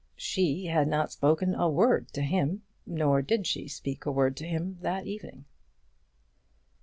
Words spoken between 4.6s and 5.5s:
that evening.